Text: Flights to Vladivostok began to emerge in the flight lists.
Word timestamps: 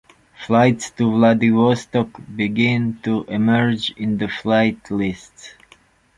Flights 0.47 0.89
to 0.97 1.11
Vladivostok 1.11 2.21
began 2.35 2.97
to 3.03 3.23
emerge 3.25 3.91
in 3.91 4.17
the 4.17 4.27
flight 4.27 4.89
lists. 4.89 5.51